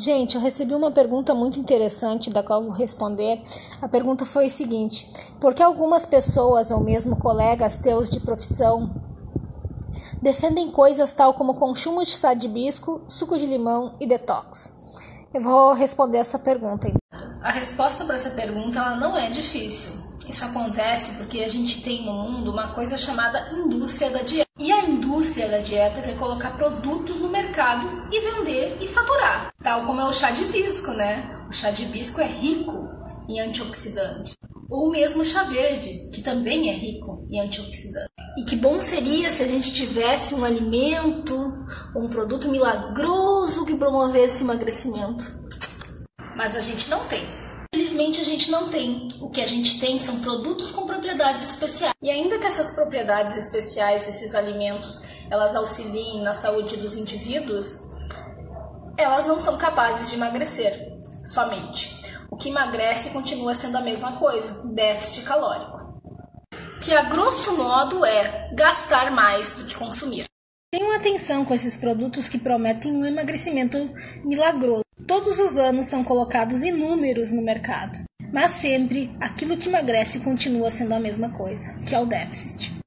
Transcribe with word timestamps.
Gente, 0.00 0.34
eu 0.34 0.40
recebi 0.40 0.74
uma 0.74 0.90
pergunta 0.90 1.34
muito 1.34 1.60
interessante 1.60 2.30
da 2.30 2.42
qual 2.42 2.62
vou 2.62 2.72
responder. 2.72 3.38
A 3.82 3.86
pergunta 3.86 4.24
foi 4.24 4.46
o 4.46 4.50
seguinte: 4.50 5.06
por 5.38 5.52
que 5.52 5.62
algumas 5.62 6.06
pessoas 6.06 6.70
ou 6.70 6.80
mesmo 6.80 7.16
colegas 7.16 7.76
teus 7.76 8.08
de 8.08 8.18
profissão 8.18 8.90
defendem 10.22 10.70
coisas 10.70 11.12
tal 11.12 11.34
como 11.34 11.52
consumo 11.52 12.02
de 12.02 12.10
chá 12.10 12.32
de 12.32 12.46
hibisco, 12.46 13.02
suco 13.08 13.36
de 13.36 13.44
limão 13.44 13.92
e 14.00 14.06
detox? 14.06 14.72
Eu 15.34 15.42
vou 15.42 15.74
responder 15.74 16.16
essa 16.16 16.38
pergunta. 16.38 16.90
A 17.42 17.50
resposta 17.52 18.06
para 18.06 18.16
essa 18.16 18.30
pergunta 18.30 18.78
ela 18.78 18.96
não 18.96 19.14
é 19.14 19.28
difícil. 19.28 20.09
Isso 20.30 20.44
acontece 20.44 21.16
porque 21.16 21.40
a 21.40 21.48
gente 21.48 21.82
tem 21.82 22.04
no 22.04 22.12
mundo 22.12 22.52
uma 22.52 22.68
coisa 22.72 22.96
chamada 22.96 23.50
indústria 23.52 24.10
da 24.10 24.22
dieta. 24.22 24.48
E 24.60 24.70
a 24.70 24.84
indústria 24.84 25.48
da 25.48 25.58
dieta 25.58 26.00
quer 26.00 26.16
colocar 26.16 26.50
produtos 26.50 27.18
no 27.18 27.28
mercado 27.28 28.06
e 28.12 28.20
vender 28.20 28.78
e 28.80 28.86
faturar. 28.86 29.52
Tal 29.60 29.84
como 29.84 30.00
é 30.00 30.04
o 30.04 30.12
chá 30.12 30.30
de 30.30 30.44
hibisco, 30.44 30.92
né? 30.92 31.28
O 31.48 31.52
chá 31.52 31.72
de 31.72 31.82
hibisco 31.82 32.20
é 32.20 32.26
rico 32.26 32.88
em 33.28 33.40
antioxidantes. 33.40 34.36
Ou 34.70 34.88
mesmo 34.88 35.22
o 35.22 35.24
chá 35.24 35.42
verde, 35.42 36.12
que 36.12 36.22
também 36.22 36.70
é 36.70 36.74
rico 36.74 37.26
em 37.28 37.40
antioxidantes. 37.40 38.14
E 38.38 38.44
que 38.44 38.54
bom 38.54 38.80
seria 38.80 39.32
se 39.32 39.42
a 39.42 39.48
gente 39.48 39.74
tivesse 39.74 40.36
um 40.36 40.44
alimento, 40.44 41.34
um 41.96 42.08
produto 42.08 42.48
milagroso 42.48 43.66
que 43.66 43.76
promovesse 43.76 44.44
emagrecimento. 44.44 45.24
Mas 46.36 46.54
a 46.54 46.60
gente 46.60 46.88
não 46.88 47.04
tem. 47.06 47.49
Infelizmente 48.00 48.20
a 48.20 48.24
gente 48.24 48.50
não 48.50 48.68
tem. 48.68 49.08
O 49.20 49.28
que 49.28 49.42
a 49.42 49.46
gente 49.46 49.78
tem 49.78 49.98
são 49.98 50.20
produtos 50.20 50.72
com 50.72 50.86
propriedades 50.86 51.50
especiais. 51.50 51.94
E 52.02 52.10
ainda 52.10 52.38
que 52.38 52.46
essas 52.46 52.72
propriedades 52.72 53.36
especiais 53.36 54.06
desses 54.06 54.34
alimentos 54.34 55.02
elas 55.30 55.54
auxiliem 55.54 56.22
na 56.22 56.32
saúde 56.32 56.78
dos 56.78 56.96
indivíduos, 56.96 57.78
elas 58.96 59.26
não 59.26 59.38
são 59.38 59.58
capazes 59.58 60.08
de 60.08 60.16
emagrecer 60.16 60.98
somente. 61.22 62.00
O 62.30 62.36
que 62.36 62.48
emagrece 62.48 63.10
continua 63.10 63.54
sendo 63.54 63.76
a 63.76 63.82
mesma 63.82 64.12
coisa, 64.12 64.62
déficit 64.68 65.26
calórico. 65.26 66.00
Que 66.82 66.94
a 66.94 67.02
grosso 67.02 67.54
modo 67.56 68.04
é 68.04 68.50
gastar 68.54 69.10
mais 69.10 69.56
do 69.56 69.66
que 69.66 69.74
consumir. 69.74 70.24
Tenham 70.72 70.94
atenção 70.94 71.44
com 71.44 71.52
esses 71.52 71.76
produtos 71.76 72.28
que 72.28 72.38
prometem 72.38 72.92
um 72.92 73.04
emagrecimento 73.04 73.76
milagroso. 74.24 74.89
Todos 75.10 75.40
os 75.40 75.58
anos 75.58 75.86
são 75.86 76.04
colocados 76.04 76.62
inúmeros 76.62 77.32
no 77.32 77.42
mercado, 77.42 77.98
mas 78.32 78.52
sempre 78.52 79.10
aquilo 79.18 79.56
que 79.56 79.68
emagrece 79.68 80.20
continua 80.20 80.70
sendo 80.70 80.94
a 80.94 81.00
mesma 81.00 81.30
coisa, 81.30 81.74
que 81.84 81.92
é 81.92 81.98
o 81.98 82.06
déficit. 82.06 82.79